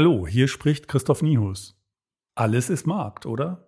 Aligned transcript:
Hallo, 0.00 0.28
hier 0.28 0.46
spricht 0.46 0.86
Christoph 0.86 1.22
Niehus. 1.22 1.76
Alles 2.36 2.70
ist 2.70 2.86
Markt, 2.86 3.26
oder? 3.26 3.66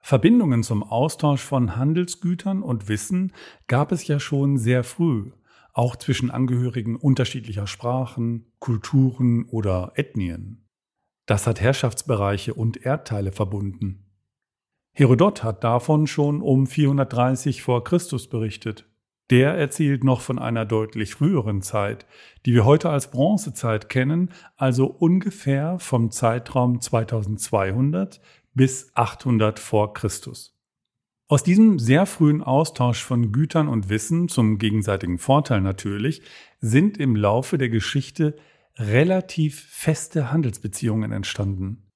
Verbindungen 0.00 0.64
zum 0.64 0.82
Austausch 0.82 1.40
von 1.40 1.76
Handelsgütern 1.76 2.64
und 2.64 2.88
Wissen 2.88 3.32
gab 3.68 3.92
es 3.92 4.08
ja 4.08 4.18
schon 4.18 4.58
sehr 4.58 4.82
früh, 4.82 5.30
auch 5.72 5.94
zwischen 5.94 6.32
Angehörigen 6.32 6.96
unterschiedlicher 6.96 7.68
Sprachen, 7.68 8.50
Kulturen 8.58 9.44
oder 9.44 9.92
Ethnien. 9.94 10.66
Das 11.26 11.46
hat 11.46 11.60
Herrschaftsbereiche 11.60 12.54
und 12.54 12.84
Erdteile 12.84 13.30
verbunden. 13.30 14.04
Herodot 14.94 15.44
hat 15.44 15.62
davon 15.62 16.08
schon 16.08 16.42
um 16.42 16.66
430 16.66 17.62
vor 17.62 17.84
Christus 17.84 18.28
berichtet. 18.28 18.90
Der 19.30 19.54
erzählt 19.54 20.04
noch 20.04 20.20
von 20.20 20.38
einer 20.38 20.66
deutlich 20.66 21.14
früheren 21.14 21.62
Zeit, 21.62 22.06
die 22.44 22.52
wir 22.52 22.64
heute 22.64 22.90
als 22.90 23.10
Bronzezeit 23.10 23.88
kennen, 23.88 24.30
also 24.56 24.86
ungefähr 24.86 25.78
vom 25.78 26.10
Zeitraum 26.10 26.80
2200 26.80 28.20
bis 28.52 28.90
800 28.94 29.58
vor 29.58 29.94
Christus. 29.94 30.54
Aus 31.26 31.42
diesem 31.42 31.78
sehr 31.78 32.04
frühen 32.04 32.42
Austausch 32.42 33.02
von 33.02 33.32
Gütern 33.32 33.66
und 33.66 33.88
Wissen 33.88 34.28
zum 34.28 34.58
gegenseitigen 34.58 35.18
Vorteil 35.18 35.62
natürlich 35.62 36.20
sind 36.60 36.98
im 36.98 37.16
Laufe 37.16 37.56
der 37.56 37.70
Geschichte 37.70 38.36
relativ 38.76 39.60
feste 39.70 40.30
Handelsbeziehungen 40.30 41.12
entstanden. 41.12 41.90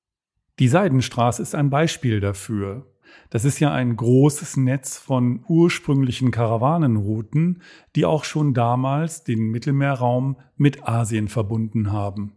Die 0.59 0.69
Seidenstraße 0.69 1.43
ist 1.43 1.55
ein 1.55 1.69
Beispiel 1.69 2.21
dafür. 2.21 2.87
Das 3.31 3.45
ist 3.45 3.61
ja 3.61 3.73
ein 3.73 3.97
großes 3.97 4.57
Netz 4.57 4.97
von 4.99 5.45
ursprünglichen 5.49 6.31
Karawanenrouten, 6.31 7.63
die 7.97 8.05
auch 8.05 8.25
schon 8.25 8.55
damals 8.55 9.25
den 9.25 9.51
Mittelmeerraum 9.51 10.37
mit 10.57 10.89
Asien 10.89 11.29
verbunden 11.29 11.93
haben. 11.93 12.33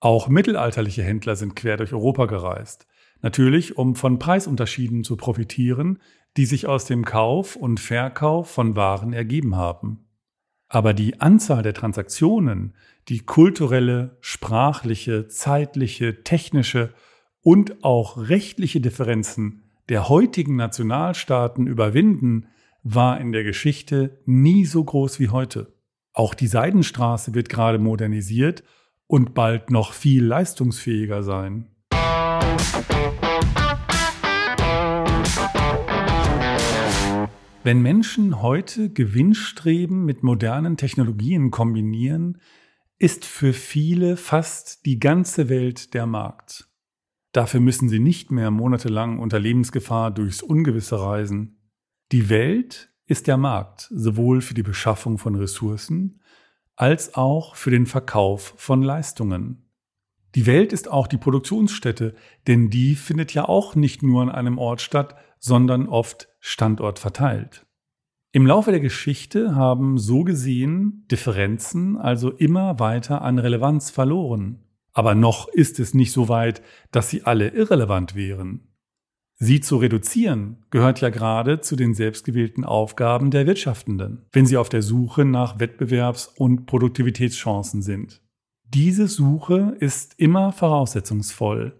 Auch 0.00 0.28
mittelalterliche 0.28 1.02
Händler 1.02 1.36
sind 1.36 1.56
quer 1.56 1.76
durch 1.76 1.92
Europa 1.92 2.26
gereist. 2.26 2.86
Natürlich, 3.22 3.78
um 3.78 3.96
von 3.96 4.18
Preisunterschieden 4.18 5.04
zu 5.04 5.16
profitieren, 5.16 5.98
die 6.36 6.46
sich 6.46 6.66
aus 6.66 6.84
dem 6.84 7.04
Kauf 7.04 7.56
und 7.56 7.80
Verkauf 7.80 8.50
von 8.50 8.76
Waren 8.76 9.12
ergeben 9.12 9.56
haben. 9.56 10.06
Aber 10.68 10.92
die 10.92 11.20
Anzahl 11.20 11.62
der 11.62 11.74
Transaktionen, 11.74 12.74
die 13.08 13.20
kulturelle, 13.20 14.16
sprachliche, 14.20 15.28
zeitliche, 15.28 16.24
technische 16.24 16.92
und 17.40 17.84
auch 17.84 18.28
rechtliche 18.28 18.80
Differenzen 18.80 19.65
der 19.88 20.08
heutigen 20.08 20.56
Nationalstaaten 20.56 21.66
überwinden, 21.66 22.46
war 22.82 23.20
in 23.20 23.32
der 23.32 23.44
Geschichte 23.44 24.20
nie 24.26 24.64
so 24.64 24.82
groß 24.82 25.20
wie 25.20 25.28
heute. 25.28 25.74
Auch 26.12 26.34
die 26.34 26.46
Seidenstraße 26.46 27.34
wird 27.34 27.48
gerade 27.48 27.78
modernisiert 27.78 28.64
und 29.06 29.34
bald 29.34 29.70
noch 29.70 29.92
viel 29.92 30.24
leistungsfähiger 30.24 31.22
sein. 31.22 31.68
Wenn 37.62 37.82
Menschen 37.82 38.42
heute 38.42 38.90
Gewinnstreben 38.90 40.04
mit 40.04 40.22
modernen 40.22 40.76
Technologien 40.76 41.50
kombinieren, 41.50 42.40
ist 42.98 43.24
für 43.24 43.52
viele 43.52 44.16
fast 44.16 44.86
die 44.86 45.00
ganze 45.00 45.48
Welt 45.48 45.92
der 45.92 46.06
Markt. 46.06 46.68
Dafür 47.36 47.60
müssen 47.60 47.90
sie 47.90 47.98
nicht 47.98 48.30
mehr 48.30 48.50
monatelang 48.50 49.18
unter 49.18 49.38
Lebensgefahr 49.38 50.10
durchs 50.10 50.40
Ungewisse 50.42 50.98
reisen. 50.98 51.58
Die 52.10 52.30
Welt 52.30 52.88
ist 53.04 53.26
der 53.26 53.36
Markt, 53.36 53.90
sowohl 53.92 54.40
für 54.40 54.54
die 54.54 54.62
Beschaffung 54.62 55.18
von 55.18 55.34
Ressourcen 55.34 56.22
als 56.76 57.14
auch 57.14 57.54
für 57.54 57.70
den 57.70 57.84
Verkauf 57.84 58.54
von 58.56 58.80
Leistungen. 58.80 59.70
Die 60.34 60.46
Welt 60.46 60.72
ist 60.72 60.90
auch 60.90 61.06
die 61.06 61.18
Produktionsstätte, 61.18 62.14
denn 62.46 62.70
die 62.70 62.94
findet 62.94 63.34
ja 63.34 63.46
auch 63.46 63.74
nicht 63.74 64.02
nur 64.02 64.22
an 64.22 64.30
einem 64.30 64.56
Ort 64.56 64.80
statt, 64.80 65.14
sondern 65.38 65.90
oft 65.90 66.28
standortverteilt. 66.40 67.66
Im 68.32 68.46
Laufe 68.46 68.70
der 68.70 68.80
Geschichte 68.80 69.54
haben 69.54 69.98
so 69.98 70.24
gesehen 70.24 71.04
Differenzen 71.10 71.98
also 71.98 72.30
immer 72.30 72.78
weiter 72.78 73.20
an 73.20 73.38
Relevanz 73.38 73.90
verloren. 73.90 74.65
Aber 74.96 75.14
noch 75.14 75.48
ist 75.48 75.78
es 75.78 75.92
nicht 75.92 76.10
so 76.10 76.30
weit, 76.30 76.62
dass 76.90 77.10
sie 77.10 77.24
alle 77.24 77.48
irrelevant 77.48 78.14
wären. 78.14 78.68
Sie 79.34 79.60
zu 79.60 79.76
reduzieren 79.76 80.64
gehört 80.70 81.02
ja 81.02 81.10
gerade 81.10 81.60
zu 81.60 81.76
den 81.76 81.92
selbstgewählten 81.92 82.64
Aufgaben 82.64 83.30
der 83.30 83.46
Wirtschaftenden, 83.46 84.24
wenn 84.32 84.46
sie 84.46 84.56
auf 84.56 84.70
der 84.70 84.80
Suche 84.80 85.26
nach 85.26 85.58
Wettbewerbs- 85.58 86.30
und 86.38 86.64
Produktivitätschancen 86.64 87.82
sind. 87.82 88.22
Diese 88.64 89.06
Suche 89.06 89.76
ist 89.80 90.14
immer 90.16 90.50
voraussetzungsvoll, 90.50 91.78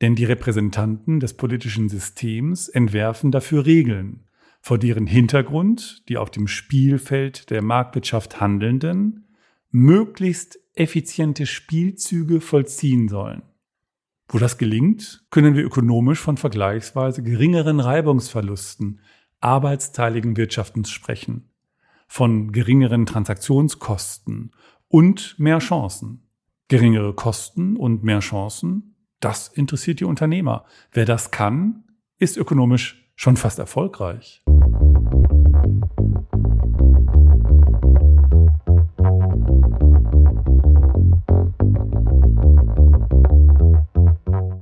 denn 0.00 0.14
die 0.14 0.24
Repräsentanten 0.24 1.20
des 1.20 1.34
politischen 1.34 1.90
Systems 1.90 2.70
entwerfen 2.70 3.32
dafür 3.32 3.66
Regeln, 3.66 4.30
vor 4.62 4.78
deren 4.78 5.06
Hintergrund 5.06 6.08
die 6.08 6.16
auf 6.16 6.30
dem 6.30 6.48
Spielfeld 6.48 7.50
der 7.50 7.60
Marktwirtschaft 7.60 8.40
Handelnden 8.40 9.26
möglichst 9.70 10.58
effiziente 10.76 11.46
Spielzüge 11.46 12.40
vollziehen 12.40 13.08
sollen. 13.08 13.42
Wo 14.28 14.38
das 14.38 14.58
gelingt, 14.58 15.24
können 15.30 15.54
wir 15.54 15.64
ökonomisch 15.64 16.20
von 16.20 16.36
vergleichsweise 16.36 17.22
geringeren 17.22 17.80
Reibungsverlusten 17.80 19.00
arbeitsteiligen 19.40 20.36
Wirtschaftens 20.36 20.90
sprechen, 20.90 21.50
von 22.08 22.52
geringeren 22.52 23.06
Transaktionskosten 23.06 24.52
und 24.88 25.38
mehr 25.38 25.58
Chancen. 25.58 26.22
Geringere 26.68 27.14
Kosten 27.14 27.76
und 27.76 28.02
mehr 28.02 28.20
Chancen, 28.20 28.96
das 29.20 29.48
interessiert 29.48 30.00
die 30.00 30.04
Unternehmer. 30.04 30.64
Wer 30.90 31.04
das 31.04 31.30
kann, 31.30 31.84
ist 32.18 32.36
ökonomisch 32.36 33.08
schon 33.14 33.36
fast 33.36 33.58
erfolgreich. 33.58 34.42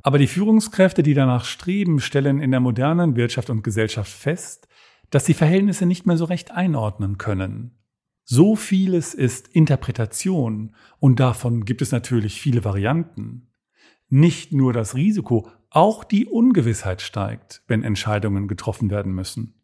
Aber 0.04 0.18
die 0.18 0.26
Führungskräfte, 0.26 1.02
die 1.02 1.14
danach 1.14 1.46
streben, 1.46 1.98
stellen 1.98 2.38
in 2.38 2.50
der 2.50 2.60
modernen 2.60 3.16
Wirtschaft 3.16 3.48
und 3.48 3.64
Gesellschaft 3.64 4.12
fest, 4.12 4.68
dass 5.08 5.24
sie 5.24 5.32
Verhältnisse 5.32 5.86
nicht 5.86 6.06
mehr 6.06 6.18
so 6.18 6.26
recht 6.26 6.50
einordnen 6.50 7.16
können. 7.16 7.78
So 8.24 8.54
vieles 8.54 9.14
ist 9.14 9.48
Interpretation 9.48 10.74
und 10.98 11.20
davon 11.20 11.64
gibt 11.64 11.80
es 11.80 11.90
natürlich 11.90 12.38
viele 12.38 12.64
Varianten. 12.64 13.48
Nicht 14.10 14.52
nur 14.52 14.74
das 14.74 14.94
Risiko, 14.94 15.48
auch 15.70 16.04
die 16.04 16.26
Ungewissheit 16.26 17.00
steigt, 17.00 17.62
wenn 17.66 17.82
Entscheidungen 17.82 18.46
getroffen 18.46 18.90
werden 18.90 19.14
müssen. 19.14 19.54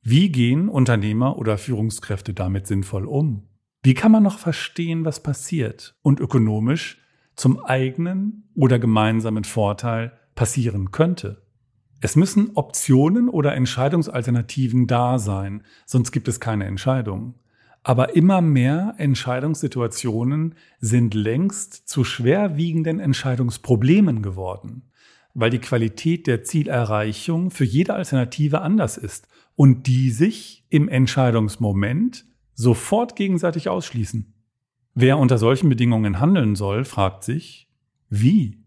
Wie 0.00 0.30
gehen 0.30 0.68
Unternehmer 0.68 1.38
oder 1.38 1.58
Führungskräfte 1.58 2.34
damit 2.34 2.68
sinnvoll 2.68 3.04
um? 3.04 3.48
Wie 3.82 3.94
kann 3.94 4.12
man 4.12 4.22
noch 4.22 4.38
verstehen, 4.38 5.04
was 5.04 5.24
passiert 5.24 5.96
und 6.02 6.20
ökonomisch 6.20 7.01
zum 7.36 7.64
eigenen 7.64 8.44
oder 8.54 8.78
gemeinsamen 8.78 9.44
Vorteil 9.44 10.12
passieren 10.34 10.90
könnte. 10.90 11.42
Es 12.00 12.16
müssen 12.16 12.50
Optionen 12.54 13.28
oder 13.28 13.54
Entscheidungsalternativen 13.54 14.86
da 14.86 15.18
sein, 15.18 15.62
sonst 15.86 16.10
gibt 16.10 16.26
es 16.28 16.40
keine 16.40 16.64
Entscheidung. 16.64 17.34
Aber 17.84 18.14
immer 18.14 18.40
mehr 18.40 18.94
Entscheidungssituationen 18.98 20.54
sind 20.80 21.14
längst 21.14 21.88
zu 21.88 22.04
schwerwiegenden 22.04 23.00
Entscheidungsproblemen 23.00 24.22
geworden, 24.22 24.90
weil 25.34 25.50
die 25.50 25.58
Qualität 25.58 26.26
der 26.26 26.44
Zielerreichung 26.44 27.50
für 27.50 27.64
jede 27.64 27.94
Alternative 27.94 28.60
anders 28.60 28.96
ist 28.96 29.28
und 29.56 29.86
die 29.86 30.10
sich 30.10 30.64
im 30.70 30.88
Entscheidungsmoment 30.88 32.24
sofort 32.54 33.16
gegenseitig 33.16 33.68
ausschließen. 33.68 34.31
Wer 34.94 35.18
unter 35.18 35.38
solchen 35.38 35.68
Bedingungen 35.68 36.20
handeln 36.20 36.54
soll, 36.54 36.84
fragt 36.84 37.24
sich, 37.24 37.68
wie? 38.10 38.61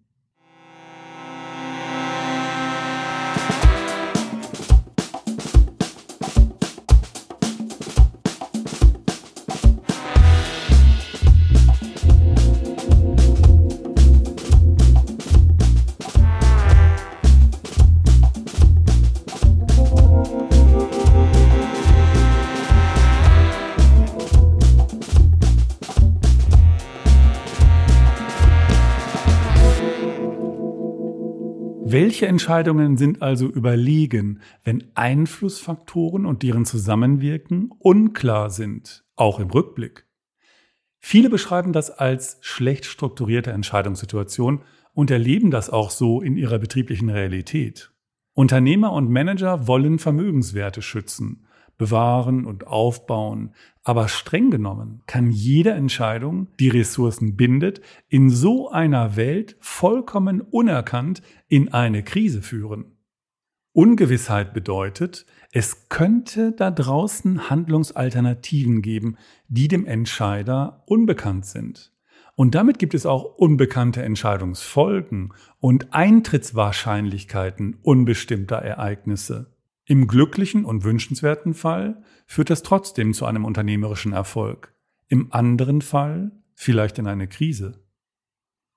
Welche 32.25 32.33
Entscheidungen 32.33 32.97
sind 32.97 33.21
also 33.21 33.45
überlegen, 33.45 34.39
wenn 34.63 34.83
Einflussfaktoren 34.95 36.25
und 36.25 36.41
deren 36.41 36.65
Zusammenwirken 36.65 37.69
unklar 37.77 38.49
sind, 38.49 39.05
auch 39.15 39.39
im 39.39 39.51
Rückblick? 39.51 40.07
Viele 40.97 41.29
beschreiben 41.29 41.71
das 41.71 41.91
als 41.91 42.39
schlecht 42.41 42.85
strukturierte 42.85 43.51
Entscheidungssituation 43.51 44.63
und 44.95 45.11
erleben 45.11 45.51
das 45.51 45.69
auch 45.69 45.91
so 45.91 46.19
in 46.19 46.35
ihrer 46.35 46.57
betrieblichen 46.57 47.11
Realität. 47.11 47.91
Unternehmer 48.33 48.91
und 48.91 49.11
Manager 49.11 49.67
wollen 49.67 49.99
Vermögenswerte 49.99 50.81
schützen, 50.81 51.44
bewahren 51.77 52.45
und 52.45 52.67
aufbauen, 52.67 53.53
aber 53.83 54.07
streng 54.07 54.49
genommen 54.49 55.03
kann 55.05 55.29
jede 55.29 55.71
Entscheidung, 55.71 56.47
die 56.59 56.69
Ressourcen 56.69 57.35
bindet, 57.35 57.81
in 58.07 58.29
so 58.29 58.69
einer 58.69 59.15
Welt 59.15 59.57
vollkommen 59.59 60.41
unerkannt 60.41 61.21
in 61.47 61.73
eine 61.73 62.03
Krise 62.03 62.41
führen. 62.41 62.95
Ungewissheit 63.73 64.53
bedeutet, 64.53 65.25
es 65.51 65.89
könnte 65.89 66.53
da 66.53 66.71
draußen 66.71 67.49
Handlungsalternativen 67.49 68.81
geben, 68.81 69.17
die 69.49 69.67
dem 69.67 69.85
Entscheider 69.85 70.83
unbekannt 70.85 71.45
sind. 71.45 71.91
Und 72.35 72.55
damit 72.55 72.79
gibt 72.79 72.93
es 72.93 73.05
auch 73.05 73.23
unbekannte 73.37 74.01
Entscheidungsfolgen 74.01 75.33
und 75.59 75.93
Eintrittswahrscheinlichkeiten 75.93 77.77
unbestimmter 77.81 78.57
Ereignisse. 78.57 79.54
Im 79.85 80.07
glücklichen 80.07 80.65
und 80.65 80.83
wünschenswerten 80.83 81.53
Fall 81.53 82.01
führt 82.25 82.49
das 82.49 82.63
trotzdem 82.63 83.13
zu 83.13 83.25
einem 83.25 83.45
unternehmerischen 83.45 84.13
Erfolg. 84.13 84.73
Im 85.07 85.31
anderen 85.31 85.81
Fall 85.81 86.31
vielleicht 86.55 86.97
in 86.97 87.05
eine 87.05 87.27
Krise. 87.27 87.83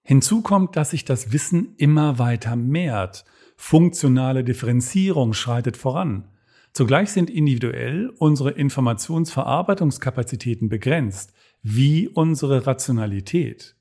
Hinzu 0.02 0.42
kommt, 0.42 0.76
dass 0.76 0.90
sich 0.90 1.06
das 1.06 1.32
Wissen 1.32 1.74
immer 1.76 2.18
weiter 2.18 2.56
mehrt. 2.56 3.24
Funktionale 3.56 4.44
Differenzierung 4.44 5.32
schreitet 5.32 5.78
voran. 5.78 6.28
Zugleich 6.72 7.10
sind 7.10 7.30
individuell 7.30 8.12
unsere 8.18 8.50
Informationsverarbeitungskapazitäten 8.50 10.68
begrenzt, 10.68 11.32
wie 11.62 12.08
unsere 12.08 12.66
Rationalität. 12.66 13.76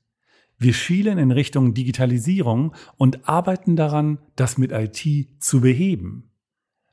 Wir 0.58 0.72
schielen 0.72 1.18
in 1.18 1.30
Richtung 1.30 1.74
Digitalisierung 1.74 2.74
und 2.96 3.28
arbeiten 3.28 3.76
daran, 3.76 4.18
das 4.34 4.56
mit 4.58 4.72
IT 4.72 5.28
zu 5.38 5.60
beheben. 5.60 6.30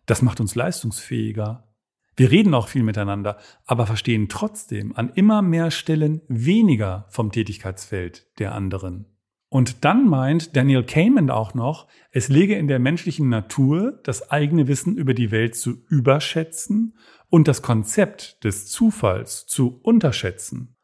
Das 0.06 0.22
macht 0.22 0.40
uns 0.40 0.56
leistungsfähiger. 0.56 1.68
Wir 2.16 2.32
reden 2.32 2.54
auch 2.54 2.70
viel 2.70 2.84
miteinander, 2.84 3.38
aber 3.66 3.88
verstehen 3.88 4.30
trotzdem 4.30 4.96
an 4.96 5.12
immer 5.16 5.42
mehr 5.42 5.72
Stellen 5.72 6.22
weniger 6.28 7.06
vom 7.10 7.32
Tätigkeitsfeld 7.32 8.28
der 8.40 8.54
anderen. 8.54 9.06
Und 9.50 9.86
dann 9.86 10.08
meint 10.08 10.56
Daniel 10.56 10.84
Kahneman 10.84 11.30
auch 11.30 11.54
noch, 11.54 11.88
es 12.12 12.30
lege 12.30 12.56
in 12.56 12.68
der 12.68 12.80
menschlichen 12.80 13.30
Natur, 13.30 14.00
das 14.04 14.32
eigene 14.32 14.68
Wissen 14.68 14.98
über 14.98 15.14
die 15.14 15.32
Welt 15.32 15.56
zu 15.56 15.84
überschätzen 15.88 16.98
und 17.30 17.48
das 17.48 17.62
Konzept 17.62 18.44
des 18.44 18.68
Zufalls 18.68 19.46
zu 19.46 19.80
unterschätzen. 19.82 20.76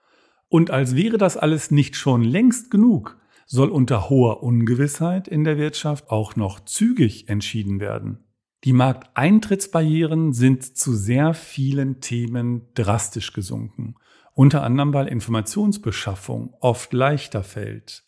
Und 0.48 0.70
als 0.70 0.96
wäre 0.96 1.18
das 1.18 1.38
alles 1.38 1.72
nicht 1.72 1.96
schon 1.96 2.24
längst 2.24 2.72
genug, 2.72 3.18
soll 3.46 3.70
unter 3.70 4.10
hoher 4.10 4.44
Ungewissheit 4.44 5.28
in 5.28 5.44
der 5.44 5.58
Wirtschaft 5.58 6.10
auch 6.10 6.36
noch 6.36 6.62
zügig 6.62 7.30
entschieden 7.30 7.80
werden. 7.80 8.31
Die 8.64 8.74
Markteintrittsbarrieren 8.74 10.34
sind 10.34 10.78
zu 10.78 10.94
sehr 10.94 11.34
vielen 11.34 12.00
Themen 12.00 12.68
drastisch 12.76 13.34
gesunken. 13.34 13.96
Unter 14.34 14.64
anderem, 14.64 14.94
weil 14.94 15.08
Informationsbeschaffung 15.08 16.54
oft 16.60 16.94
leichter 16.94 17.44
fällt. 17.44 18.04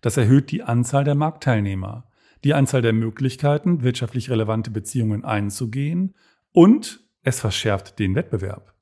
Das 0.00 0.16
erhöht 0.16 0.50
die 0.50 0.64
Anzahl 0.64 1.04
der 1.04 1.14
Marktteilnehmer, 1.14 2.08
die 2.42 2.54
Anzahl 2.54 2.82
der 2.82 2.92
Möglichkeiten, 2.92 3.82
wirtschaftlich 3.82 4.28
relevante 4.28 4.72
Beziehungen 4.72 5.24
einzugehen 5.24 6.14
und 6.50 7.00
es 7.22 7.38
verschärft 7.38 8.00
den 8.00 8.16
Wettbewerb. 8.16 8.74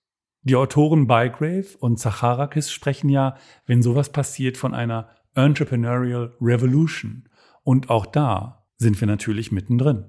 Die 0.42 0.56
Autoren 0.56 1.06
Bygrave 1.06 1.76
und 1.78 1.98
Zacharakis 1.98 2.72
sprechen 2.72 3.10
ja, 3.10 3.36
wenn 3.66 3.82
sowas 3.82 4.10
passiert, 4.10 4.56
von 4.56 4.72
einer 4.72 5.10
Entrepreneurial 5.34 6.34
Revolution. 6.40 7.28
Und 7.62 7.90
auch 7.90 8.06
da 8.06 8.66
sind 8.78 8.98
wir 9.00 9.06
natürlich 9.06 9.52
mittendrin. 9.52 10.06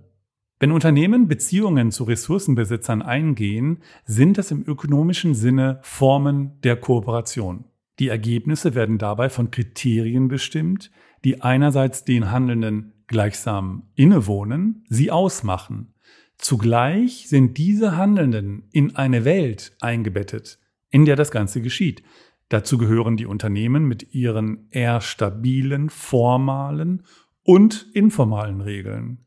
Wenn 0.62 0.72
Unternehmen 0.72 1.28
Beziehungen 1.28 1.90
zu 1.90 2.04
Ressourcenbesitzern 2.04 3.02
eingehen, 3.02 3.80
sind 4.06 4.38
das 4.38 4.52
im 4.52 4.64
ökonomischen 4.64 5.34
Sinne 5.34 5.80
Formen 5.82 6.62
der 6.62 6.76
Kooperation. 6.76 7.66
Die 7.98 8.10
Ergebnisse 8.10 8.76
werden 8.76 9.00
dabei 9.00 9.30
von 9.30 9.50
Kriterien 9.50 10.28
bestimmt, 10.28 10.92
die 11.24 11.42
einerseits 11.42 12.06
den 12.06 12.30
Handelnden 12.30 12.94
gleichsam 13.08 13.90
innewohnen, 13.96 14.86
sie 14.88 15.10
ausmachen. 15.10 15.96
Zugleich 16.38 17.28
sind 17.28 17.58
diese 17.58 17.98
Handelnden 17.98 18.68
in 18.72 18.96
eine 18.96 19.26
Welt 19.26 19.76
eingebettet, 19.82 20.60
in 20.92 21.06
der 21.06 21.16
das 21.16 21.32
Ganze 21.32 21.64
geschieht. 21.64 22.04
Dazu 22.50 22.78
gehören 22.78 23.18
die 23.18 23.26
Unternehmen 23.26 23.86
mit 23.86 24.14
ihren 24.14 24.68
eher 24.70 25.02
stabilen, 25.02 25.90
formalen 25.90 27.02
und 27.42 27.88
informalen 27.96 28.62
Regeln. 28.62 29.26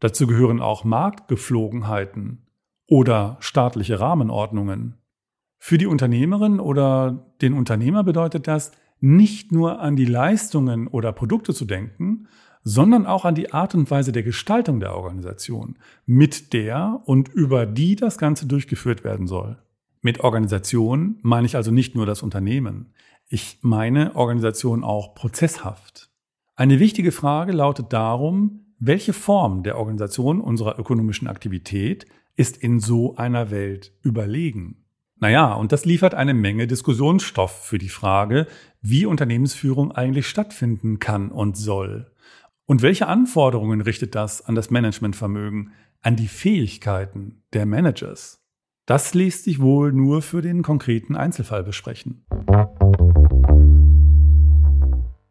Dazu 0.00 0.26
gehören 0.26 0.60
auch 0.60 0.84
Marktgeflogenheiten 0.84 2.46
oder 2.86 3.36
staatliche 3.40 3.98
Rahmenordnungen. 3.98 4.98
Für 5.58 5.78
die 5.78 5.86
Unternehmerin 5.86 6.60
oder 6.60 7.32
den 7.40 7.54
Unternehmer 7.54 8.04
bedeutet 8.04 8.46
das, 8.46 8.72
nicht 9.00 9.52
nur 9.52 9.80
an 9.80 9.96
die 9.96 10.04
Leistungen 10.04 10.86
oder 10.86 11.12
Produkte 11.12 11.52
zu 11.52 11.64
denken, 11.64 12.28
sondern 12.62 13.06
auch 13.06 13.24
an 13.24 13.34
die 13.34 13.52
Art 13.52 13.74
und 13.74 13.90
Weise 13.90 14.10
der 14.10 14.22
Gestaltung 14.22 14.80
der 14.80 14.96
Organisation, 14.96 15.78
mit 16.04 16.52
der 16.52 17.00
und 17.04 17.28
über 17.28 17.64
die 17.64 17.94
das 17.94 18.18
Ganze 18.18 18.46
durchgeführt 18.46 19.04
werden 19.04 19.26
soll. 19.26 19.58
Mit 20.02 20.20
Organisation 20.20 21.18
meine 21.22 21.46
ich 21.46 21.56
also 21.56 21.70
nicht 21.70 21.94
nur 21.94 22.06
das 22.06 22.22
Unternehmen. 22.22 22.92
Ich 23.28 23.58
meine 23.62 24.16
Organisation 24.16 24.84
auch 24.84 25.14
prozesshaft. 25.14 26.10
Eine 26.54 26.80
wichtige 26.80 27.12
Frage 27.12 27.52
lautet 27.52 27.92
darum, 27.92 28.65
welche 28.78 29.14
Form 29.14 29.62
der 29.62 29.78
Organisation 29.78 30.40
unserer 30.40 30.78
ökonomischen 30.78 31.28
Aktivität 31.28 32.06
ist 32.36 32.58
in 32.58 32.78
so 32.78 33.16
einer 33.16 33.50
Welt 33.50 33.92
überlegen? 34.02 34.84
Naja, 35.18 35.54
und 35.54 35.72
das 35.72 35.86
liefert 35.86 36.14
eine 36.14 36.34
Menge 36.34 36.66
Diskussionsstoff 36.66 37.64
für 37.64 37.78
die 37.78 37.88
Frage, 37.88 38.46
wie 38.82 39.06
Unternehmensführung 39.06 39.92
eigentlich 39.92 40.26
stattfinden 40.26 40.98
kann 40.98 41.30
und 41.30 41.56
soll. 41.56 42.12
Und 42.66 42.82
welche 42.82 43.06
Anforderungen 43.06 43.80
richtet 43.80 44.14
das 44.14 44.44
an 44.44 44.54
das 44.54 44.70
Managementvermögen, 44.70 45.72
an 46.02 46.16
die 46.16 46.28
Fähigkeiten 46.28 47.44
der 47.54 47.64
Managers? 47.64 48.44
Das 48.84 49.14
lässt 49.14 49.44
sich 49.44 49.58
wohl 49.58 49.92
nur 49.92 50.20
für 50.20 50.42
den 50.42 50.62
konkreten 50.62 51.16
Einzelfall 51.16 51.64
besprechen. 51.64 52.26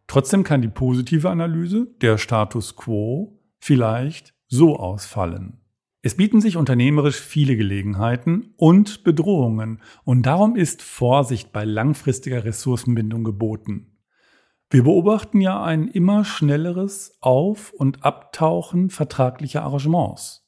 Trotzdem 0.08 0.44
kann 0.44 0.62
die 0.62 0.70
positive 0.70 1.30
Analyse, 1.30 1.88
der 2.02 2.18
Status 2.18 2.76
quo, 2.76 3.35
vielleicht 3.66 4.36
so 4.48 4.78
ausfallen. 4.78 5.60
Es 6.04 6.16
bieten 6.16 6.40
sich 6.40 6.56
unternehmerisch 6.56 7.20
viele 7.20 7.58
Gelegenheiten 7.58 8.54
und 8.58 9.04
Bedrohungen 9.04 9.82
und 10.04 10.28
darum 10.28 10.56
ist 10.56 10.84
Vorsicht 10.84 11.52
bei 11.52 11.66
langfristiger 11.66 12.46
Ressourcenbindung 12.46 13.24
geboten. 13.24 13.98
Wir 14.70 14.84
beobachten 14.84 15.42
ja 15.42 15.64
ein 15.64 15.88
immer 15.88 16.26
schnelleres 16.26 17.18
Auf- 17.22 17.72
und 17.72 18.06
Abtauchen 18.06 18.92
vertraglicher 18.92 19.64
Arrangements. 19.64 20.48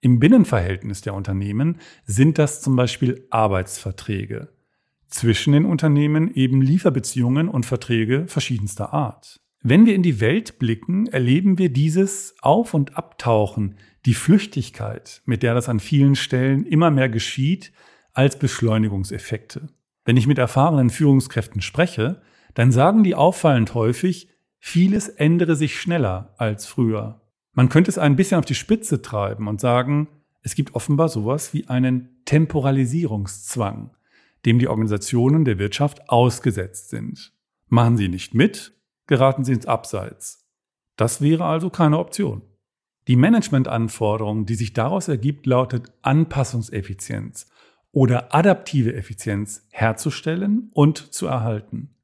Im 0.00 0.18
Binnenverhältnis 0.18 1.02
der 1.02 1.14
Unternehmen 1.14 1.78
sind 2.04 2.36
das 2.36 2.62
zum 2.62 2.74
Beispiel 2.74 3.28
Arbeitsverträge 3.30 4.52
zwischen 5.06 5.52
den 5.52 5.66
Unternehmen 5.66 6.34
eben 6.34 6.62
Lieferbeziehungen 6.62 7.48
und 7.48 7.64
Verträge 7.64 8.26
verschiedenster 8.26 8.92
Art. 8.92 9.40
Wenn 9.62 9.86
wir 9.86 9.94
in 9.94 10.02
die 10.02 10.20
Welt 10.20 10.58
blicken, 10.58 11.06
erleben 11.06 11.58
wir 11.58 11.70
dieses 11.70 12.34
Auf- 12.40 12.74
und 12.74 12.96
Abtauchen, 12.96 13.76
die 14.04 14.14
Flüchtigkeit, 14.14 15.22
mit 15.24 15.42
der 15.42 15.54
das 15.54 15.68
an 15.68 15.80
vielen 15.80 16.14
Stellen 16.14 16.64
immer 16.64 16.90
mehr 16.90 17.08
geschieht, 17.08 17.72
als 18.12 18.38
Beschleunigungseffekte. 18.38 19.68
Wenn 20.04 20.16
ich 20.16 20.26
mit 20.26 20.38
erfahrenen 20.38 20.90
Führungskräften 20.90 21.60
spreche, 21.60 22.22
dann 22.54 22.70
sagen 22.70 23.02
die 23.02 23.14
auffallend 23.14 23.74
häufig, 23.74 24.28
vieles 24.58 25.08
ändere 25.08 25.56
sich 25.56 25.80
schneller 25.80 26.34
als 26.38 26.66
früher. 26.66 27.20
Man 27.52 27.68
könnte 27.68 27.90
es 27.90 27.98
ein 27.98 28.16
bisschen 28.16 28.38
auf 28.38 28.44
die 28.44 28.54
Spitze 28.54 29.02
treiben 29.02 29.48
und 29.48 29.60
sagen, 29.60 30.08
es 30.42 30.54
gibt 30.54 30.74
offenbar 30.74 31.08
sowas 31.08 31.52
wie 31.52 31.66
einen 31.68 32.22
Temporalisierungszwang 32.24 33.90
dem 34.46 34.60
die 34.60 34.68
Organisationen 34.68 35.44
der 35.44 35.58
Wirtschaft 35.58 36.08
ausgesetzt 36.08 36.88
sind. 36.88 37.32
Machen 37.66 37.96
sie 37.96 38.08
nicht 38.08 38.32
mit, 38.32 38.72
geraten 39.06 39.44
sie 39.44 39.52
ins 39.52 39.66
Abseits. 39.66 40.46
Das 40.96 41.20
wäre 41.20 41.44
also 41.44 41.70
keine 41.70 41.98
Option. 41.98 42.42
Die 43.08 43.16
Managementanforderung, 43.16 44.46
die 44.46 44.54
sich 44.54 44.72
daraus 44.72 45.08
ergibt, 45.08 45.46
lautet 45.46 45.92
Anpassungseffizienz 46.02 47.48
oder 47.92 48.34
adaptive 48.34 48.94
Effizienz 48.94 49.66
herzustellen 49.70 50.70
und 50.74 50.98
zu 51.14 51.26
erhalten. 51.26 51.94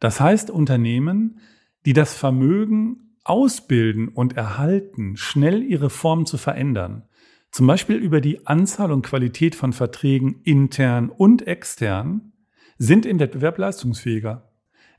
Das 0.00 0.20
heißt 0.20 0.50
Unternehmen, 0.50 1.40
die 1.86 1.92
das 1.92 2.14
Vermögen 2.14 3.16
ausbilden 3.24 4.08
und 4.08 4.36
erhalten, 4.36 5.16
schnell 5.16 5.62
ihre 5.62 5.90
Form 5.90 6.26
zu 6.26 6.38
verändern, 6.38 7.04
zum 7.50 7.66
Beispiel 7.66 7.96
über 7.96 8.20
die 8.20 8.46
Anzahl 8.46 8.92
und 8.92 9.02
Qualität 9.02 9.54
von 9.54 9.72
Verträgen 9.72 10.40
intern 10.44 11.08
und 11.08 11.46
extern, 11.46 12.32
sind 12.78 13.06
im 13.06 13.18
Wettbewerb 13.18 13.58
leistungsfähiger. 13.58 14.47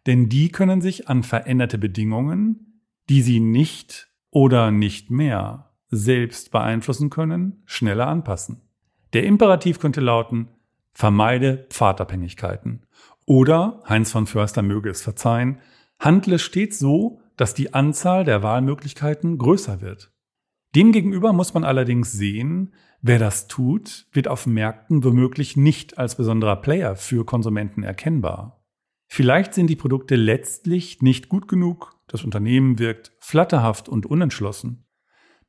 Denn 0.05 0.29
die 0.29 0.49
können 0.49 0.81
sich 0.81 1.07
an 1.07 1.23
veränderte 1.23 1.77
Bedingungen, 1.77 2.81
die 3.09 3.21
sie 3.21 3.39
nicht 3.39 4.09
oder 4.31 4.71
nicht 4.71 5.09
mehr 5.11 5.71
selbst 5.89 6.51
beeinflussen 6.51 7.09
können, 7.09 7.63
schneller 7.65 8.07
anpassen. 8.07 8.61
Der 9.13 9.23
Imperativ 9.23 9.79
könnte 9.79 10.01
lauten, 10.01 10.49
vermeide 10.93 11.65
Pfadabhängigkeiten. 11.69 12.85
Oder, 13.25 13.81
Heinz 13.87 14.11
von 14.11 14.27
Förster 14.27 14.61
möge 14.61 14.89
es 14.89 15.01
verzeihen, 15.01 15.59
handle 15.99 16.39
stets 16.39 16.79
so, 16.79 17.21
dass 17.37 17.53
die 17.53 17.73
Anzahl 17.73 18.23
der 18.23 18.43
Wahlmöglichkeiten 18.43 19.37
größer 19.37 19.81
wird. 19.81 20.11
Demgegenüber 20.75 21.33
muss 21.33 21.53
man 21.53 21.63
allerdings 21.63 22.11
sehen, 22.11 22.73
wer 23.01 23.17
das 23.17 23.47
tut, 23.47 24.07
wird 24.11 24.27
auf 24.27 24.45
Märkten 24.45 25.03
womöglich 25.03 25.57
nicht 25.57 25.97
als 25.97 26.15
besonderer 26.15 26.57
Player 26.57 26.95
für 26.95 27.25
Konsumenten 27.25 27.81
erkennbar. 27.81 28.58
Vielleicht 29.11 29.55
sind 29.55 29.67
die 29.67 29.75
Produkte 29.75 30.15
letztlich 30.15 31.01
nicht 31.01 31.29
gut 31.29 31.47
genug, 31.47 31.95
das 32.07 32.23
Unternehmen 32.23 32.77
wirkt 32.77 33.11
flatterhaft 33.19 33.89
und 33.89 34.05
unentschlossen. 34.05 34.85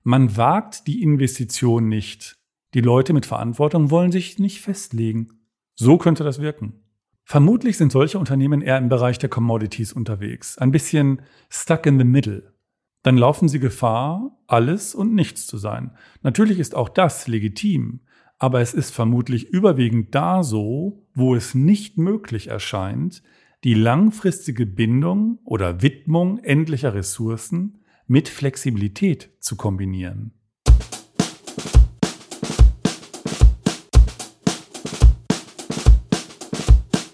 Man 0.03 0.37
wagt 0.37 0.87
die 0.87 1.03
Investition 1.03 1.87
nicht. 1.87 2.39
Die 2.73 2.81
Leute 2.81 3.13
mit 3.13 3.27
Verantwortung 3.27 3.91
wollen 3.91 4.13
sich 4.13 4.39
nicht 4.39 4.63
festlegen. 4.63 5.43
So 5.75 5.99
könnte 5.99 6.25
das 6.25 6.41
wirken. 6.41 6.83
Vermutlich 7.23 7.77
sind 7.77 7.93
solche 7.93 8.19
Unternehmen 8.19 8.63
eher 8.63 8.79
im 8.79 8.89
Bereich 8.89 9.19
der 9.19 9.29
Commodities 9.29 9.93
unterwegs, 9.93 10.57
ein 10.57 10.73
bisschen 10.73 11.23
stuck 11.51 11.85
in 11.85 11.99
the 11.99 12.05
middle. 12.05 12.55
Dann 13.03 13.19
laufen 13.19 13.49
sie 13.49 13.61
Gefahr, 13.61 14.39
alles 14.47 14.95
und 14.95 15.15
nichts 15.15 15.47
zu 15.47 15.59
sein. 15.59 15.93
Natürlich 16.23 16.59
ist 16.59 16.75
auch 16.75 16.89
das 16.89 17.29
legitim, 17.29 18.01
aber 18.39 18.63
es 18.63 18.73
ist 18.73 18.91
vermutlich 18.91 19.49
überwiegend 19.49 20.15
da 20.15 20.43
so, 20.43 21.07
wo 21.15 21.35
es 21.35 21.55
nicht 21.55 21.99
möglich 21.99 22.49
erscheint, 22.49 23.23
die 23.63 23.75
langfristige 23.75 24.65
Bindung 24.65 25.39
oder 25.45 25.83
Widmung 25.83 26.39
endlicher 26.39 26.95
Ressourcen 26.95 27.85
mit 28.07 28.31
Flexibilität 28.31 29.31
zu 29.39 29.57
kombinieren. 29.57 30.33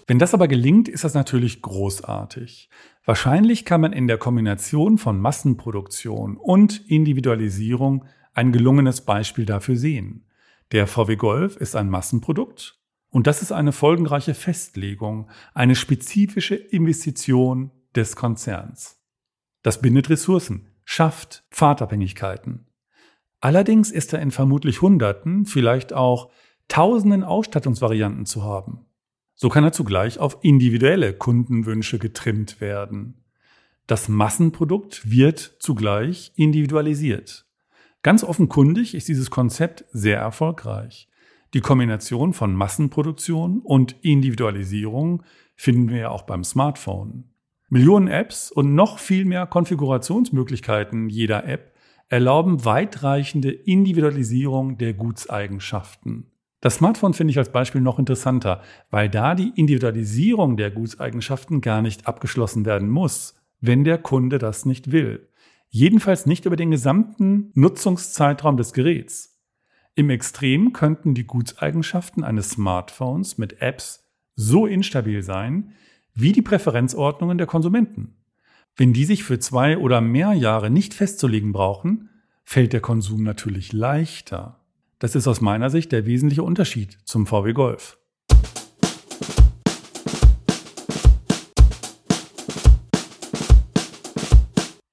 Wenn 0.09 0.19
das 0.19 0.33
aber 0.33 0.47
gelingt, 0.47 0.87
ist 0.87 1.03
das 1.03 1.13
natürlich 1.13 1.61
großartig. 1.61 2.69
Wahrscheinlich 3.03 3.65
kann 3.65 3.81
man 3.81 3.91
in 3.91 4.07
der 4.07 4.17
Kombination 4.17 4.97
von 4.97 5.19
Massenproduktion 5.19 6.37
und 6.37 6.89
Individualisierung 6.89 8.05
ein 8.33 8.53
gelungenes 8.53 9.01
Beispiel 9.01 9.45
dafür 9.45 9.75
sehen. 9.75 10.25
Der 10.71 10.87
VW 10.87 11.17
Golf 11.17 11.57
ist 11.57 11.75
ein 11.75 11.89
Massenprodukt 11.89 12.77
und 13.09 13.27
das 13.27 13.41
ist 13.41 13.51
eine 13.51 13.71
folgenreiche 13.71 14.33
Festlegung, 14.33 15.29
eine 15.53 15.75
spezifische 15.75 16.55
Investition 16.55 17.71
des 17.95 18.15
Konzerns. 18.15 19.01
Das 19.63 19.81
bindet 19.81 20.09
Ressourcen, 20.09 20.67
schafft 20.85 21.45
Fahrtabhängigkeiten. 21.49 22.67
Allerdings 23.39 23.91
ist 23.91 24.13
er 24.13 24.21
in 24.21 24.31
vermutlich 24.31 24.81
Hunderten, 24.81 25.45
vielleicht 25.45 25.93
auch 25.93 26.31
Tausenden 26.67 27.23
Ausstattungsvarianten 27.23 28.25
zu 28.25 28.43
haben. 28.43 28.85
So 29.35 29.49
kann 29.49 29.63
er 29.63 29.71
zugleich 29.71 30.19
auf 30.19 30.39
individuelle 30.41 31.13
Kundenwünsche 31.13 31.97
getrimmt 31.97 32.59
werden. 32.59 33.23
Das 33.85 34.09
Massenprodukt 34.09 35.09
wird 35.09 35.57
zugleich 35.59 36.33
individualisiert. 36.35 37.45
Ganz 38.03 38.23
offenkundig 38.23 38.95
ist 38.95 39.07
dieses 39.07 39.29
Konzept 39.29 39.85
sehr 39.91 40.19
erfolgreich. 40.19 41.07
Die 41.53 41.61
Kombination 41.61 42.33
von 42.33 42.53
Massenproduktion 42.53 43.59
und 43.63 43.95
Individualisierung 44.01 45.23
finden 45.55 45.89
wir 45.89 45.97
ja 45.97 46.09
auch 46.09 46.23
beim 46.23 46.43
Smartphone. 46.43 47.25
Millionen 47.69 48.07
Apps 48.07 48.51
und 48.51 48.75
noch 48.75 48.99
viel 48.99 49.25
mehr 49.25 49.45
Konfigurationsmöglichkeiten 49.45 51.09
jeder 51.09 51.45
App 51.45 51.73
erlauben 52.09 52.63
weitreichende 52.63 53.51
Individualisierung 53.51 54.77
der 54.77 54.93
Gutseigenschaften. 54.93 56.31
Das 56.61 56.75
Smartphone 56.75 57.13
finde 57.13 57.31
ich 57.31 57.37
als 57.37 57.51
Beispiel 57.51 57.81
noch 57.81 57.99
interessanter, 57.99 58.61
weil 58.89 59.09
da 59.09 59.35
die 59.35 59.51
Individualisierung 59.55 60.57
der 60.57 60.71
Gutseigenschaften 60.71 61.61
gar 61.61 61.81
nicht 61.81 62.07
abgeschlossen 62.07 62.65
werden 62.65 62.89
muss, 62.89 63.35
wenn 63.59 63.83
der 63.83 63.97
Kunde 63.97 64.37
das 64.37 64.65
nicht 64.65 64.91
will. 64.91 65.29
Jedenfalls 65.69 66.25
nicht 66.25 66.45
über 66.45 66.55
den 66.55 66.71
gesamten 66.71 67.51
Nutzungszeitraum 67.53 68.57
des 68.57 68.73
Geräts. 68.73 69.36
Im 69.97 70.11
Extrem 70.11 70.73
könnten 70.73 71.15
die 71.15 71.25
Gutseigenschaften 71.25 72.23
eines 72.23 72.51
Smartphones 72.51 73.39
mit 73.39 73.63
Apps 73.63 74.07
so 74.35 74.67
instabil 74.67 75.23
sein 75.23 75.71
wie 76.13 76.33
die 76.33 76.43
Präferenzordnungen 76.43 77.39
der 77.39 77.47
Konsumenten. 77.47 78.13
Wenn 78.75 78.93
die 78.93 79.05
sich 79.05 79.23
für 79.23 79.39
zwei 79.39 79.75
oder 79.79 79.99
mehr 79.99 80.33
Jahre 80.33 80.69
nicht 80.69 80.93
festzulegen 80.93 81.51
brauchen, 81.51 82.11
fällt 82.43 82.73
der 82.73 82.79
Konsum 82.79 83.23
natürlich 83.23 83.73
leichter. 83.73 84.59
Das 84.99 85.15
ist 85.15 85.27
aus 85.27 85.41
meiner 85.41 85.71
Sicht 85.71 85.91
der 85.91 86.05
wesentliche 86.05 86.43
Unterschied 86.43 86.99
zum 87.03 87.25
VW 87.25 87.53
Golf. 87.53 87.97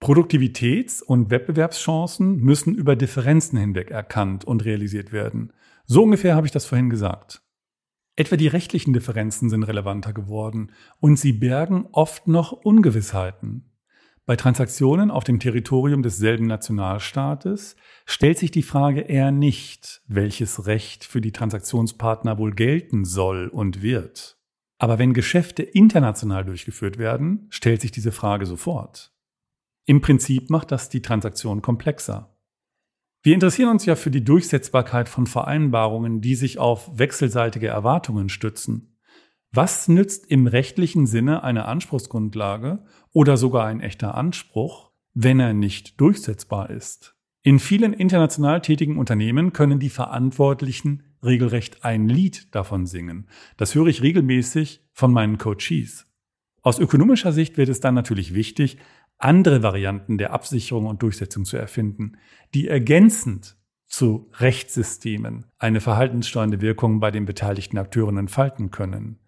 Produktivitäts- 0.04 1.02
und 1.02 1.30
Wettbewerbschancen 1.30 2.36
müssen 2.36 2.74
über 2.74 2.94
Differenzen 2.94 3.58
hinweg 3.58 3.90
erkannt 3.90 4.44
und 4.44 4.62
realisiert 4.66 5.12
werden. 5.12 5.54
So 5.86 6.02
ungefähr 6.02 6.34
habe 6.36 6.46
ich 6.46 6.52
das 6.52 6.66
vorhin 6.66 6.90
gesagt. 6.90 7.40
Etwa 8.14 8.36
die 8.36 8.48
rechtlichen 8.48 8.92
Differenzen 8.92 9.48
sind 9.48 9.62
relevanter 9.62 10.12
geworden 10.12 10.72
und 11.00 11.18
sie 11.18 11.32
bergen 11.32 11.86
oft 11.92 12.28
noch 12.28 12.52
Ungewissheiten. 12.52 13.72
Bei 14.26 14.36
Transaktionen 14.36 15.10
auf 15.10 15.24
dem 15.24 15.40
Territorium 15.40 16.02
desselben 16.02 16.48
Nationalstaates 16.48 17.74
stellt 18.04 18.36
sich 18.36 18.50
die 18.50 18.62
Frage 18.62 19.00
eher 19.00 19.30
nicht, 19.30 20.02
welches 20.06 20.66
Recht 20.66 21.06
für 21.06 21.22
die 21.22 21.32
Transaktionspartner 21.32 22.36
wohl 22.36 22.52
gelten 22.52 23.06
soll 23.06 23.48
und 23.48 23.80
wird. 23.80 24.36
Aber 24.76 24.98
wenn 24.98 25.14
Geschäfte 25.14 25.62
international 25.62 26.44
durchgeführt 26.44 26.98
werden, 26.98 27.46
stellt 27.48 27.80
sich 27.80 27.90
diese 27.90 28.12
Frage 28.12 28.44
sofort. 28.44 29.13
Im 29.86 30.00
Prinzip 30.00 30.50
macht 30.50 30.72
das 30.72 30.88
die 30.88 31.02
Transaktion 31.02 31.60
komplexer. 31.60 32.34
Wir 33.22 33.34
interessieren 33.34 33.70
uns 33.70 33.86
ja 33.86 33.96
für 33.96 34.10
die 34.10 34.24
Durchsetzbarkeit 34.24 35.08
von 35.08 35.26
Vereinbarungen, 35.26 36.20
die 36.20 36.34
sich 36.34 36.58
auf 36.58 36.90
wechselseitige 36.98 37.68
Erwartungen 37.68 38.28
stützen. 38.28 38.98
Was 39.50 39.88
nützt 39.88 40.26
im 40.30 40.46
rechtlichen 40.46 41.06
Sinne 41.06 41.42
eine 41.42 41.66
Anspruchsgrundlage 41.66 42.84
oder 43.12 43.36
sogar 43.36 43.66
ein 43.66 43.80
echter 43.80 44.14
Anspruch, 44.14 44.90
wenn 45.14 45.38
er 45.38 45.54
nicht 45.54 46.00
durchsetzbar 46.00 46.70
ist? 46.70 47.14
In 47.42 47.58
vielen 47.58 47.92
international 47.92 48.62
tätigen 48.62 48.98
Unternehmen 48.98 49.52
können 49.52 49.78
die 49.78 49.90
Verantwortlichen 49.90 51.02
regelrecht 51.22 51.84
ein 51.84 52.08
Lied 52.08 52.54
davon 52.54 52.86
singen. 52.86 53.28
Das 53.56 53.74
höre 53.74 53.86
ich 53.86 54.02
regelmäßig 54.02 54.82
von 54.92 55.12
meinen 55.12 55.38
Coaches. 55.38 56.06
Aus 56.62 56.78
ökonomischer 56.78 57.32
Sicht 57.32 57.58
wird 57.58 57.68
es 57.68 57.80
dann 57.80 57.94
natürlich 57.94 58.32
wichtig, 58.32 58.78
andere 59.24 59.62
Varianten 59.62 60.18
der 60.18 60.32
Absicherung 60.32 60.86
und 60.86 61.02
Durchsetzung 61.02 61.44
zu 61.44 61.56
erfinden, 61.56 62.18
die 62.52 62.68
ergänzend 62.68 63.56
zu 63.86 64.30
Rechtssystemen 64.34 65.46
eine 65.58 65.80
verhaltenssteuernde 65.80 66.60
Wirkung 66.60 67.00
bei 67.00 67.10
den 67.10 67.24
beteiligten 67.24 67.78
Akteuren 67.78 68.16
entfalten 68.16 68.70
können. 68.70 69.20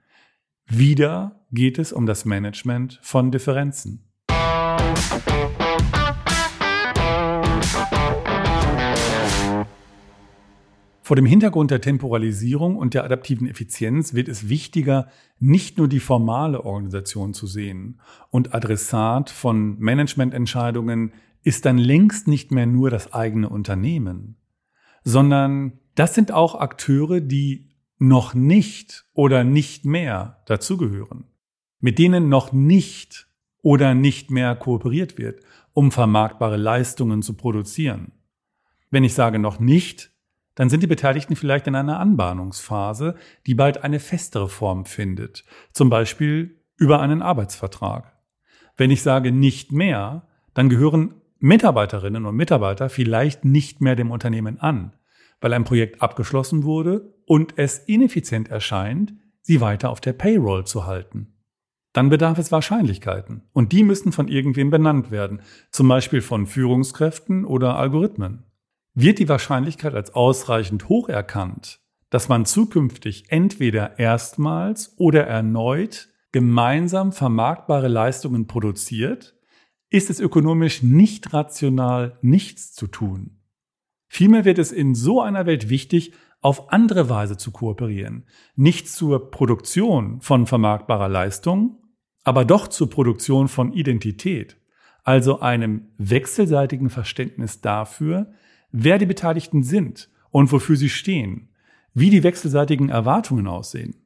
Wieder 0.66 1.46
geht 1.52 1.78
es 1.78 1.92
um 1.92 2.06
das 2.06 2.24
Management 2.24 2.98
von 3.02 3.30
Differenzen. 3.30 4.10
Vor 11.06 11.14
dem 11.14 11.24
Hintergrund 11.24 11.70
der 11.70 11.80
Temporalisierung 11.80 12.74
und 12.74 12.92
der 12.92 13.04
adaptiven 13.04 13.46
Effizienz 13.46 14.14
wird 14.14 14.26
es 14.26 14.48
wichtiger, 14.48 15.06
nicht 15.38 15.78
nur 15.78 15.86
die 15.86 16.00
formale 16.00 16.64
Organisation 16.64 17.32
zu 17.32 17.46
sehen. 17.46 18.00
Und 18.30 18.56
Adressat 18.56 19.30
von 19.30 19.78
Managemententscheidungen 19.78 21.12
ist 21.44 21.64
dann 21.64 21.78
längst 21.78 22.26
nicht 22.26 22.50
mehr 22.50 22.66
nur 22.66 22.90
das 22.90 23.12
eigene 23.12 23.48
Unternehmen, 23.48 24.34
sondern 25.04 25.78
das 25.94 26.12
sind 26.16 26.32
auch 26.32 26.56
Akteure, 26.56 27.20
die 27.20 27.68
noch 27.98 28.34
nicht 28.34 29.04
oder 29.12 29.44
nicht 29.44 29.84
mehr 29.84 30.42
dazugehören, 30.46 31.22
mit 31.78 32.00
denen 32.00 32.28
noch 32.28 32.52
nicht 32.52 33.28
oder 33.62 33.94
nicht 33.94 34.32
mehr 34.32 34.56
kooperiert 34.56 35.18
wird, 35.18 35.38
um 35.72 35.92
vermarktbare 35.92 36.56
Leistungen 36.56 37.22
zu 37.22 37.34
produzieren. 37.34 38.10
Wenn 38.90 39.04
ich 39.04 39.14
sage 39.14 39.38
noch 39.38 39.60
nicht, 39.60 40.10
dann 40.56 40.68
sind 40.68 40.82
die 40.82 40.88
Beteiligten 40.88 41.36
vielleicht 41.36 41.68
in 41.68 41.76
einer 41.76 42.00
Anbahnungsphase, 42.00 43.14
die 43.46 43.54
bald 43.54 43.84
eine 43.84 44.00
festere 44.00 44.48
Form 44.48 44.84
findet, 44.86 45.44
zum 45.72 45.88
Beispiel 45.88 46.60
über 46.76 47.00
einen 47.00 47.22
Arbeitsvertrag. 47.22 48.12
Wenn 48.76 48.90
ich 48.90 49.02
sage 49.02 49.30
nicht 49.30 49.70
mehr, 49.70 50.26
dann 50.54 50.68
gehören 50.68 51.14
Mitarbeiterinnen 51.38 52.24
und 52.26 52.34
Mitarbeiter 52.34 52.88
vielleicht 52.88 53.44
nicht 53.44 53.80
mehr 53.80 53.94
dem 53.94 54.10
Unternehmen 54.10 54.58
an, 54.58 54.92
weil 55.40 55.52
ein 55.52 55.64
Projekt 55.64 56.02
abgeschlossen 56.02 56.64
wurde 56.64 57.14
und 57.26 57.54
es 57.56 57.78
ineffizient 57.78 58.48
erscheint, 58.48 59.14
sie 59.42 59.60
weiter 59.60 59.90
auf 59.90 60.00
der 60.00 60.14
Payroll 60.14 60.66
zu 60.66 60.86
halten. 60.86 61.34
Dann 61.92 62.08
bedarf 62.08 62.38
es 62.38 62.52
Wahrscheinlichkeiten 62.52 63.42
und 63.52 63.72
die 63.72 63.82
müssen 63.82 64.12
von 64.12 64.28
irgendwem 64.28 64.70
benannt 64.70 65.10
werden, 65.10 65.40
zum 65.70 65.88
Beispiel 65.88 66.22
von 66.22 66.46
Führungskräften 66.46 67.44
oder 67.44 67.76
Algorithmen. 67.76 68.45
Wird 68.98 69.18
die 69.18 69.28
Wahrscheinlichkeit 69.28 69.94
als 69.94 70.14
ausreichend 70.14 70.88
hoch 70.88 71.10
erkannt, 71.10 71.80
dass 72.08 72.30
man 72.30 72.46
zukünftig 72.46 73.24
entweder 73.28 73.98
erstmals 73.98 74.94
oder 74.96 75.26
erneut 75.26 76.08
gemeinsam 76.32 77.12
vermarktbare 77.12 77.88
Leistungen 77.88 78.46
produziert, 78.46 79.36
ist 79.90 80.08
es 80.08 80.18
ökonomisch 80.18 80.82
nicht 80.82 81.34
rational, 81.34 82.18
nichts 82.22 82.72
zu 82.72 82.86
tun. 82.86 83.42
Vielmehr 84.08 84.46
wird 84.46 84.58
es 84.58 84.72
in 84.72 84.94
so 84.94 85.20
einer 85.20 85.44
Welt 85.44 85.68
wichtig, 85.68 86.14
auf 86.40 86.72
andere 86.72 87.10
Weise 87.10 87.36
zu 87.36 87.50
kooperieren. 87.50 88.24
Nicht 88.54 88.88
zur 88.88 89.30
Produktion 89.30 90.22
von 90.22 90.46
vermarktbarer 90.46 91.10
Leistung, 91.10 91.82
aber 92.24 92.46
doch 92.46 92.66
zur 92.68 92.88
Produktion 92.88 93.48
von 93.48 93.74
Identität, 93.74 94.56
also 95.04 95.40
einem 95.40 95.92
wechselseitigen 95.98 96.88
Verständnis 96.88 97.60
dafür, 97.60 98.32
wer 98.78 98.98
die 98.98 99.06
Beteiligten 99.06 99.62
sind 99.62 100.10
und 100.30 100.52
wofür 100.52 100.76
sie 100.76 100.90
stehen, 100.90 101.48
wie 101.94 102.10
die 102.10 102.22
wechselseitigen 102.22 102.90
Erwartungen 102.90 103.46
aussehen. 103.46 103.96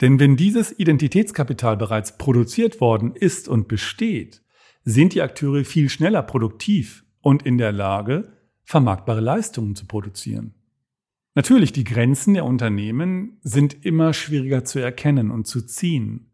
Denn 0.00 0.18
wenn 0.18 0.36
dieses 0.36 0.76
Identitätskapital 0.78 1.76
bereits 1.76 2.16
produziert 2.16 2.80
worden 2.80 3.14
ist 3.14 3.48
und 3.48 3.68
besteht, 3.68 4.42
sind 4.82 5.14
die 5.14 5.22
Akteure 5.22 5.64
viel 5.64 5.88
schneller 5.88 6.22
produktiv 6.22 7.04
und 7.20 7.44
in 7.44 7.58
der 7.58 7.72
Lage, 7.72 8.32
vermarktbare 8.64 9.20
Leistungen 9.20 9.76
zu 9.76 9.86
produzieren. 9.86 10.54
Natürlich, 11.34 11.72
die 11.72 11.84
Grenzen 11.84 12.34
der 12.34 12.44
Unternehmen 12.44 13.38
sind 13.42 13.84
immer 13.84 14.14
schwieriger 14.14 14.64
zu 14.64 14.78
erkennen 14.78 15.30
und 15.30 15.46
zu 15.46 15.66
ziehen. 15.66 16.30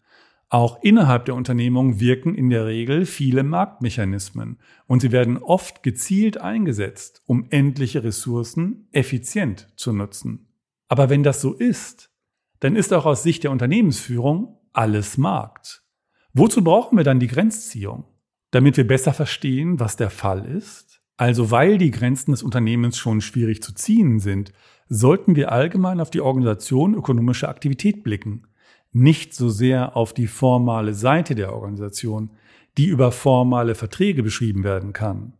Auch 0.52 0.82
innerhalb 0.82 1.26
der 1.26 1.36
Unternehmung 1.36 2.00
wirken 2.00 2.34
in 2.34 2.50
der 2.50 2.66
Regel 2.66 3.06
viele 3.06 3.44
Marktmechanismen 3.44 4.58
und 4.88 5.00
sie 5.00 5.12
werden 5.12 5.38
oft 5.38 5.84
gezielt 5.84 6.38
eingesetzt, 6.38 7.22
um 7.24 7.46
endliche 7.50 8.02
Ressourcen 8.02 8.88
effizient 8.90 9.68
zu 9.76 9.92
nutzen. 9.92 10.48
Aber 10.88 11.08
wenn 11.08 11.22
das 11.22 11.40
so 11.40 11.54
ist, 11.54 12.10
dann 12.58 12.74
ist 12.74 12.92
auch 12.92 13.06
aus 13.06 13.22
Sicht 13.22 13.44
der 13.44 13.52
Unternehmensführung 13.52 14.58
alles 14.72 15.16
Markt. 15.18 15.84
Wozu 16.32 16.64
brauchen 16.64 16.98
wir 16.98 17.04
dann 17.04 17.20
die 17.20 17.28
Grenzziehung? 17.28 18.04
Damit 18.50 18.76
wir 18.76 18.86
besser 18.86 19.12
verstehen, 19.12 19.78
was 19.78 19.94
der 19.94 20.10
Fall 20.10 20.44
ist? 20.44 21.00
Also 21.16 21.52
weil 21.52 21.78
die 21.78 21.92
Grenzen 21.92 22.32
des 22.32 22.42
Unternehmens 22.42 22.98
schon 22.98 23.20
schwierig 23.20 23.62
zu 23.62 23.72
ziehen 23.72 24.18
sind, 24.18 24.52
sollten 24.88 25.36
wir 25.36 25.52
allgemein 25.52 26.00
auf 26.00 26.10
die 26.10 26.20
Organisation 26.20 26.94
ökonomischer 26.94 27.48
Aktivität 27.48 28.02
blicken, 28.02 28.48
nicht 28.92 29.34
so 29.34 29.48
sehr 29.48 29.96
auf 29.96 30.12
die 30.12 30.26
formale 30.26 30.94
Seite 30.94 31.34
der 31.34 31.54
Organisation, 31.54 32.30
die 32.76 32.86
über 32.86 33.12
formale 33.12 33.74
Verträge 33.74 34.22
beschrieben 34.22 34.64
werden 34.64 34.92
kann. 34.92 35.34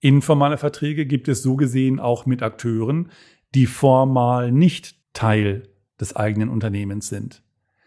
Informale 0.00 0.58
Verträge 0.58 1.06
gibt 1.06 1.28
es 1.28 1.42
so 1.42 1.56
gesehen 1.56 2.00
auch 2.00 2.26
mit 2.26 2.42
Akteuren, 2.42 3.10
die 3.54 3.66
formal 3.66 4.50
nicht 4.50 4.96
Teil 5.12 5.68
des 6.00 6.16
eigenen 6.16 6.48
Unternehmens 6.48 7.08
sind. 7.08 7.42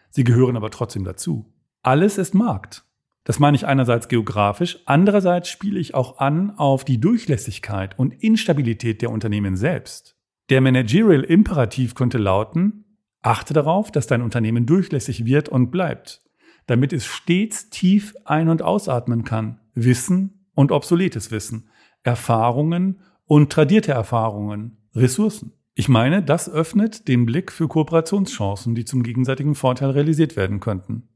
Sie 0.10 0.24
gehören 0.24 0.56
aber 0.56 0.72
trotzdem 0.72 1.04
dazu. 1.04 1.51
Alles 1.82 2.18
ist 2.18 2.34
Markt. 2.34 2.86
Das 3.25 3.39
meine 3.39 3.56
ich 3.56 3.65
einerseits 3.65 4.08
geografisch, 4.08 4.80
andererseits 4.86 5.50
spiele 5.50 5.80
ich 5.80 5.96
auch 5.96 6.20
an 6.20 6.51
auf 6.57 6.86
die 6.86 7.00
Durchlässigkeit 7.00 7.98
und 7.98 8.14
Instabilität 8.24 9.01
der 9.01 9.09
Unternehmen 9.12 9.57
selbst. 9.57 10.16
Der 10.50 10.62
Managerial 10.62 11.24
Imperativ 11.24 11.96
könnte 11.96 12.20
lauten, 12.20 12.84
achte 13.25 13.53
darauf, 13.53 13.92
dass 13.92 14.07
dein 14.07 14.22
Unternehmen 14.22 14.66
durchlässig 14.66 15.25
wird 15.25 15.50
und 15.50 15.72
bleibt, 15.72 16.22
damit 16.68 16.94
es 16.94 17.05
stets 17.05 17.70
tief 17.70 18.16
ein- 18.25 18.50
und 18.50 18.61
ausatmen 18.61 19.24
kann, 19.24 19.59
Wissen 19.74 20.46
und 20.53 20.72
obsoletes 20.72 21.31
Wissen, 21.31 21.70
Erfahrungen 22.03 23.00
und 23.25 23.51
tradierte 23.51 23.92
Erfahrungen, 23.92 24.77
Ressourcen. 24.94 25.53
Ich 25.74 25.90
meine, 25.90 26.24
das 26.24 26.50
öffnet 26.50 27.07
den 27.07 27.25
Blick 27.25 27.51
für 27.51 27.68
Kooperationschancen, 27.68 28.75
die 28.75 28.85
zum 28.85 29.03
gegenseitigen 29.03 29.55
Vorteil 29.55 29.90
realisiert 29.90 30.38
werden 30.38 30.59
könnten. 30.59 31.09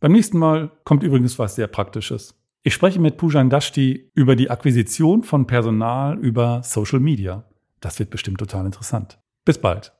Beim 0.00 0.12
nächsten 0.12 0.38
Mal 0.38 0.70
kommt 0.84 1.02
übrigens 1.02 1.38
was 1.38 1.54
sehr 1.54 1.68
Praktisches. 1.68 2.34
Ich 2.62 2.74
spreche 2.74 3.00
mit 3.00 3.16
Pujan 3.16 3.48
Dashti 3.48 4.10
über 4.14 4.36
die 4.36 4.50
Akquisition 4.50 5.22
von 5.22 5.46
Personal 5.46 6.18
über 6.18 6.62
Social 6.62 7.00
Media. 7.00 7.44
Das 7.80 7.98
wird 7.98 8.10
bestimmt 8.10 8.38
total 8.38 8.66
interessant. 8.66 9.18
Bis 9.44 9.58
bald. 9.58 9.92